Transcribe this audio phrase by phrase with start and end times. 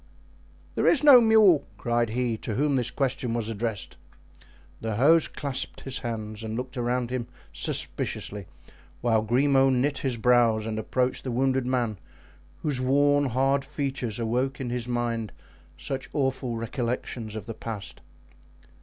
[0.73, 3.97] "There is no mule," cried he to whom this question was addressed.
[4.81, 8.47] The host clasped his hands and looked around him suspiciously,
[9.03, 11.99] whilst Grimaud knit his brows and approached the wounded man,
[12.63, 15.31] whose worn, hard features awoke in his mind
[15.77, 18.01] such awful recollections of the past.